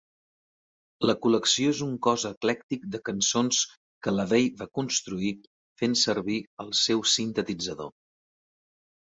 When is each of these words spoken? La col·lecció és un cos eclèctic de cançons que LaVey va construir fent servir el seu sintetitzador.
La 1.09 1.13
col·lecció 1.25 1.73
és 1.73 1.81
un 1.87 1.91
cos 2.07 2.23
eclèctic 2.29 2.87
de 2.95 3.01
cançons 3.09 3.59
que 4.07 4.15
LaVey 4.15 4.49
va 4.63 4.69
construir 4.81 5.31
fent 5.83 5.95
servir 6.07 6.41
el 6.67 6.75
seu 6.87 7.05
sintetitzador. 7.15 7.95